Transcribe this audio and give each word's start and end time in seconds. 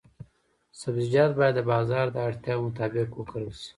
سبزیجات 0.79 1.31
باید 1.39 1.55
د 1.57 1.61
بازار 1.71 2.05
د 2.11 2.17
اړتیاوو 2.27 2.65
مطابق 2.67 3.09
وکرل 3.19 3.49
شي. 3.61 3.69